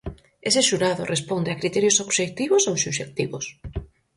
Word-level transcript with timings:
Ese 0.49 0.61
xurado 0.69 1.09
responde 1.13 1.49
a 1.51 1.59
criterios 1.61 1.99
obxectivos 2.05 2.63
ou 2.69 2.75
subxectivos? 2.83 3.45